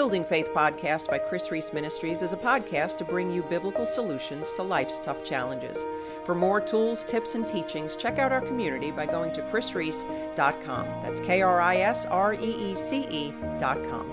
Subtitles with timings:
[0.00, 4.54] Building Faith podcast by Kris Reece Ministries is a podcast to bring you biblical solutions
[4.54, 5.84] to life's tough challenges.
[6.24, 10.86] For more tools, tips, and teachings, check out our community by going to krisreece.com.
[11.02, 14.10] That's K R I S R E E C E.com.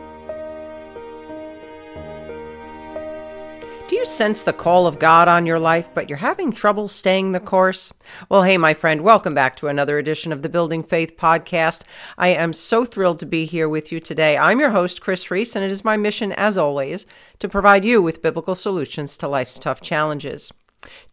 [3.87, 7.31] Do you sense the call of God on your life, but you're having trouble staying
[7.31, 7.93] the course?
[8.27, 11.83] Well, hey, my friend, welcome back to another edition of the Building Faith podcast.
[12.17, 14.37] I am so thrilled to be here with you today.
[14.37, 17.05] I'm your host, Kris Reece, and it is my mission, as always,
[17.39, 20.51] to provide you with biblical solutions to life's tough challenges.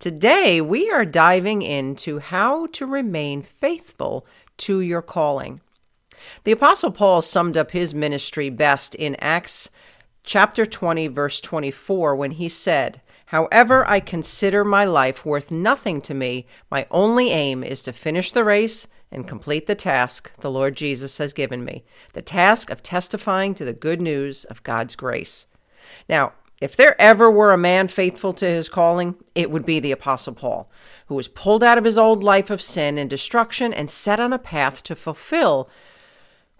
[0.00, 5.60] Today, we are diving into how to remain faithful to your calling.
[6.42, 9.70] The Apostle Paul summed up his ministry best in Acts
[10.24, 16.14] chapter 20, verse 24, when he said, However, I consider my life worth nothing to
[16.14, 16.46] me.
[16.70, 21.18] My only aim is to finish the race and complete the task the Lord Jesus
[21.18, 25.46] has given me the task of testifying to the good news of God's grace.
[26.08, 29.92] Now, if there ever were a man faithful to his calling, it would be the
[29.92, 30.70] Apostle Paul,
[31.06, 34.32] who was pulled out of his old life of sin and destruction and set on
[34.32, 35.68] a path to fulfill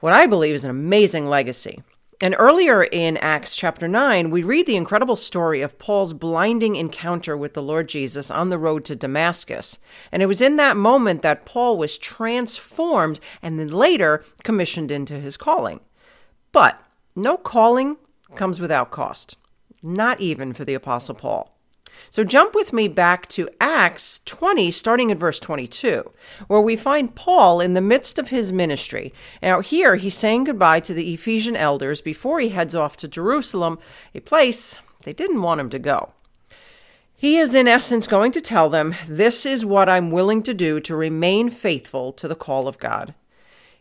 [0.01, 1.83] what I believe is an amazing legacy.
[2.21, 7.37] And earlier in Acts chapter 9, we read the incredible story of Paul's blinding encounter
[7.37, 9.79] with the Lord Jesus on the road to Damascus.
[10.13, 15.15] And it was in that moment that Paul was transformed and then later commissioned into
[15.19, 15.81] his calling.
[16.53, 16.81] But
[17.17, 17.97] no calling
[18.37, 19.37] comes without cost,
[19.83, 21.54] not even for the Apostle Paul.
[22.11, 26.11] So jump with me back to Acts 20, starting in verse 22,
[26.47, 29.13] where we find Paul in the midst of his ministry.
[29.43, 33.79] Now, here he's saying goodbye to the Ephesian elders before he heads off to Jerusalem,
[34.15, 36.13] a place they didn't want him to go.
[37.17, 40.81] He is, in essence, going to tell them, This is what I'm willing to do
[40.81, 43.15] to remain faithful to the call of God.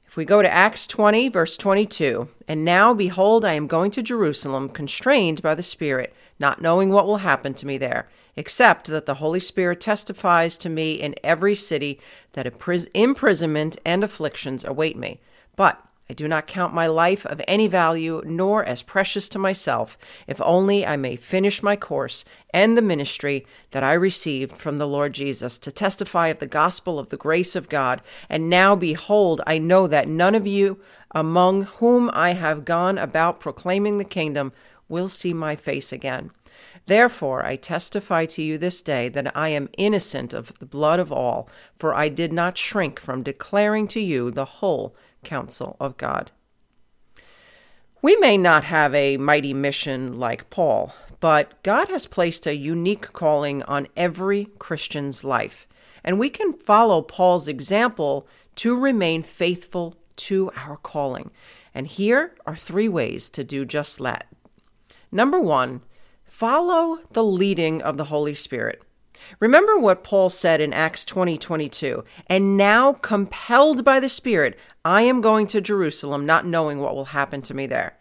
[0.07, 4.03] If we go to Acts 20, verse 22, and now behold, I am going to
[4.03, 9.05] Jerusalem, constrained by the Spirit, not knowing what will happen to me there except that
[9.05, 11.99] the Holy Spirit testifies to me in every city
[12.33, 12.51] that
[12.93, 15.19] imprisonment and afflictions await me.
[15.55, 19.97] But I do not count my life of any value, nor as precious to myself,
[20.27, 24.87] if only I may finish my course and the ministry that I received from the
[24.87, 28.01] Lord Jesus to testify of the gospel of the grace of God.
[28.29, 30.79] And now, behold, I know that none of you
[31.11, 34.51] among whom I have gone about proclaiming the kingdom
[34.93, 36.31] will see my face again.
[36.85, 41.11] Therefore, I testify to you this day that I am innocent of the blood of
[41.11, 46.31] all, for I did not shrink from declaring to you the whole counsel of God.
[48.01, 53.13] We may not have a mighty mission like Paul, but God has placed a unique
[53.13, 55.67] calling on every Christian's life,
[56.03, 61.31] and we can follow Paul's example to remain faithful to our calling.
[61.73, 64.27] And here are three ways to do just that.
[65.13, 65.81] Number one,
[66.33, 68.81] Follow the leading of the Holy Spirit.
[69.39, 72.03] Remember what Paul said in Acts 20 22.
[72.25, 77.05] And now, compelled by the Spirit, I am going to Jerusalem, not knowing what will
[77.05, 77.99] happen to me there.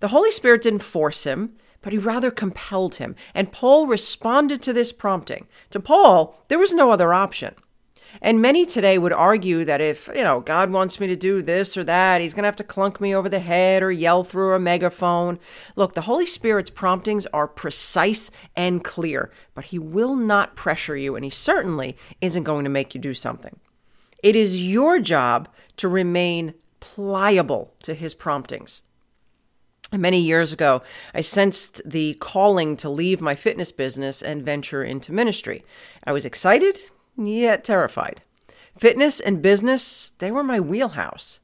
[0.00, 1.52] The Holy Spirit didn't force him,
[1.82, 3.14] but he rather compelled him.
[3.34, 5.48] And Paul responded to this prompting.
[5.70, 7.54] To Paul, there was no other option.
[8.22, 11.76] And many today would argue that if, you know, God wants me to do this
[11.76, 14.54] or that, he's going to have to clunk me over the head or yell through
[14.54, 15.38] a megaphone.
[15.74, 21.14] Look, the Holy Spirit's promptings are precise and clear, but he will not pressure you,
[21.14, 23.58] and he certainly isn't going to make you do something.
[24.22, 28.82] It is your job to remain pliable to his promptings.
[29.92, 30.82] Many years ago,
[31.14, 35.64] I sensed the calling to leave my fitness business and venture into ministry.
[36.04, 38.22] I was excited yet terrified.
[38.76, 41.40] Fitness and business, they were my wheelhouse.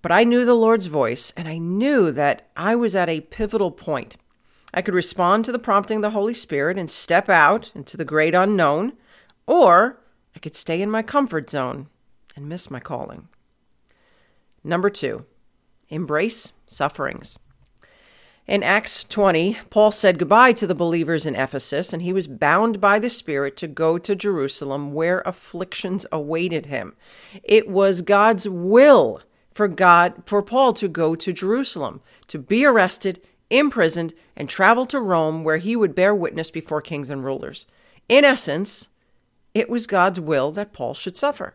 [0.00, 3.70] But I knew the Lord's voice, and I knew that I was at a pivotal
[3.70, 4.16] point.
[4.72, 8.04] I could respond to the prompting of the Holy Spirit and step out into the
[8.04, 8.94] great unknown,
[9.46, 10.00] or
[10.34, 11.88] I could stay in my comfort zone
[12.34, 13.28] and miss my calling.
[14.62, 15.26] Number two,
[15.88, 17.38] embrace sufferings.
[18.46, 22.78] In Acts 20, Paul said goodbye to the believers in Ephesus, and he was bound
[22.78, 26.94] by the Spirit to go to Jerusalem where afflictions awaited him.
[27.42, 29.22] It was God's will
[29.54, 35.00] for God for Paul to go to Jerusalem, to be arrested, imprisoned, and travel to
[35.00, 37.66] Rome where he would bear witness before kings and rulers.
[38.10, 38.90] In essence,
[39.54, 41.54] it was God's will that Paul should suffer.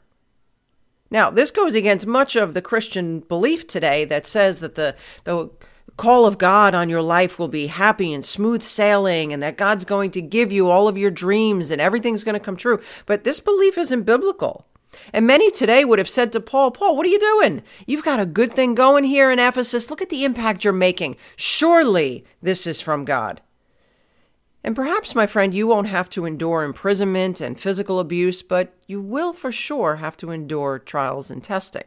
[1.11, 5.51] Now, this goes against much of the Christian belief today that says that the, the
[5.97, 9.85] call of God on your life will be happy and smooth sailing and that God's
[9.85, 12.81] going to give you all of your dreams and everything's going to come true.
[13.05, 14.65] But this belief isn't biblical.
[15.13, 17.61] And many today would have said to Paul, Paul, what are you doing?
[17.85, 19.89] You've got a good thing going here in Ephesus.
[19.89, 21.15] Look at the impact you're making.
[21.35, 23.41] Surely this is from God.
[24.63, 29.01] And perhaps, my friend, you won't have to endure imprisonment and physical abuse, but you
[29.01, 31.85] will for sure have to endure trials and testing.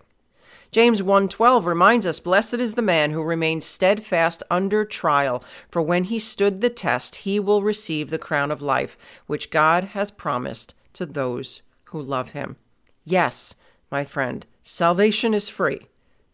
[0.73, 6.05] James 1:12 reminds us, "Blessed is the man who remains steadfast under trial, for when
[6.05, 8.97] he stood the test, he will receive the crown of life
[9.27, 12.57] which God has promised to those who love him."
[13.05, 13.55] Yes,
[13.91, 15.89] my friend, salvation is free,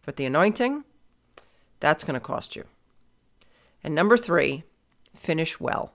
[0.05, 0.85] but the anointing,
[1.81, 2.63] that's going to cost you.
[3.83, 4.63] And number 3,
[5.13, 5.91] finish well.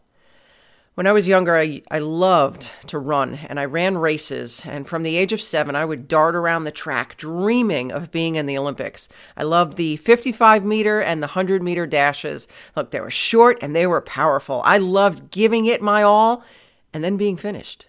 [0.94, 4.62] When I was younger, I, I loved to run and I ran races.
[4.64, 8.36] And from the age of seven, I would dart around the track dreaming of being
[8.36, 9.08] in the Olympics.
[9.36, 12.46] I loved the 55 meter and the 100 meter dashes.
[12.76, 14.62] Look, they were short and they were powerful.
[14.64, 16.44] I loved giving it my all
[16.92, 17.88] and then being finished.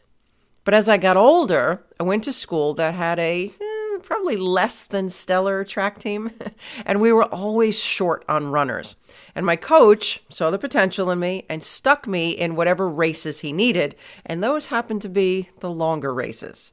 [0.63, 3.74] But as I got older, I went to school that had a eh,
[4.05, 6.31] probably less than stellar track team,
[6.85, 8.95] and we were always short on runners.
[9.35, 13.51] And my coach saw the potential in me and stuck me in whatever races he
[13.51, 16.71] needed, and those happened to be the longer races.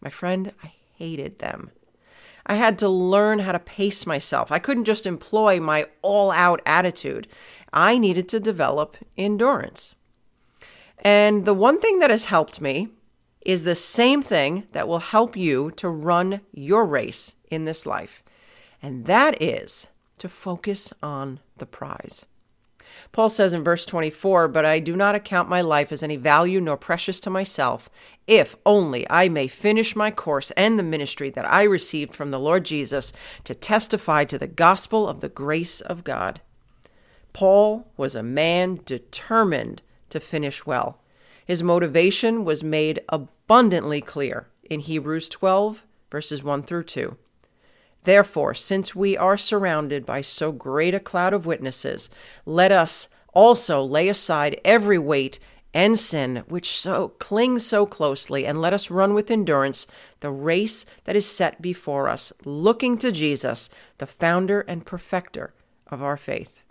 [0.00, 1.70] My friend, I hated them.
[2.46, 4.52] I had to learn how to pace myself.
[4.52, 7.26] I couldn't just employ my all out attitude.
[7.72, 9.94] I needed to develop endurance.
[10.98, 12.88] And the one thing that has helped me
[13.46, 18.24] is the same thing that will help you to run your race in this life,
[18.82, 19.86] and that is
[20.18, 22.26] to focus on the prize.
[23.12, 26.60] Paul says in verse 24, But I do not account my life as any value
[26.60, 27.88] nor precious to myself,
[28.26, 32.40] if only I may finish my course and the ministry that I received from the
[32.40, 33.12] Lord Jesus
[33.44, 36.40] to testify to the gospel of the grace of God.
[37.32, 41.00] Paul was a man determined to finish well.
[41.44, 43.00] His motivation was made
[43.46, 47.16] abundantly clear in Hebrews 12, verses 1 through 2.
[48.02, 52.10] Therefore, since we are surrounded by so great a cloud of witnesses,
[52.44, 55.38] let us also lay aside every weight
[55.72, 59.86] and sin which so clings so closely, and let us run with endurance
[60.20, 65.54] the race that is set before us, looking to Jesus, the founder and perfecter
[65.86, 66.62] of our faith.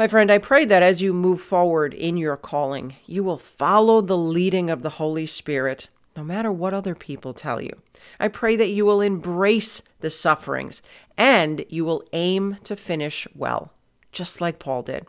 [0.00, 4.00] My friend, I pray that as you move forward in your calling, you will follow
[4.00, 7.82] the leading of the Holy Spirit, no matter what other people tell you.
[8.18, 10.80] I pray that you will embrace the sufferings
[11.18, 13.74] and you will aim to finish well,
[14.10, 15.04] just like Paul did.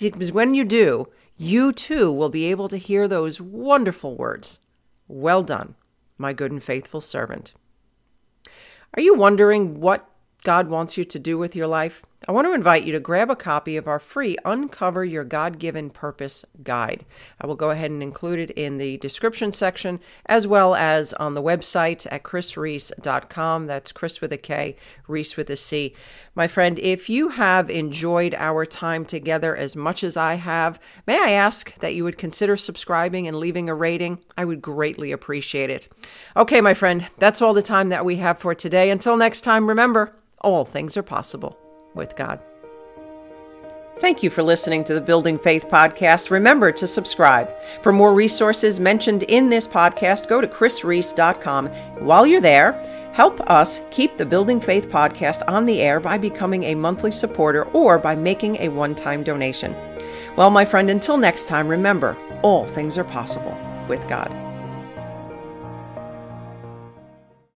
[0.00, 1.06] Because when you do,
[1.36, 4.58] you too will be able to hear those wonderful words
[5.06, 5.76] Well done,
[6.18, 7.52] my good and faithful servant.
[8.94, 10.10] Are you wondering what
[10.42, 12.02] God wants you to do with your life?
[12.28, 15.58] I want to invite you to grab a copy of our free Uncover Your God
[15.58, 17.04] Given Purpose guide.
[17.40, 21.34] I will go ahead and include it in the description section as well as on
[21.34, 23.66] the website at krisreece.com.
[23.66, 24.76] That's Chris with a K,
[25.08, 25.96] Reese with a C.
[26.36, 30.78] My friend, if you have enjoyed our time together as much as I have,
[31.08, 34.20] may I ask that you would consider subscribing and leaving a rating?
[34.36, 35.88] I would greatly appreciate it.
[36.36, 38.90] Okay, my friend, that's all the time that we have for today.
[38.90, 41.58] Until next time, remember, all things are possible
[41.94, 42.40] with God.
[43.98, 46.30] Thank you for listening to the Building Faith podcast.
[46.30, 47.48] Remember to subscribe.
[47.82, 51.68] For more resources mentioned in this podcast, go to krisreece.com.
[52.00, 52.72] While you're there,
[53.12, 57.64] help us keep the Building Faith podcast on the air by becoming a monthly supporter
[57.68, 59.72] or by making a one time donation.
[60.36, 64.51] Well, my friend, until next time, remember all things are possible with God.